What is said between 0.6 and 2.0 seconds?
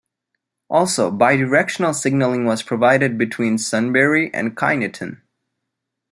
Also, bidirectional